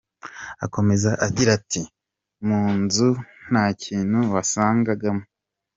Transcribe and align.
Akomeza 0.65 1.09
agira 1.27 1.49
ati 1.59 1.81
"Mu 2.45 2.61
nzu 2.79 3.09
nta 3.49 3.65
kintu 3.81 4.19
wasangagamo. 4.33 5.23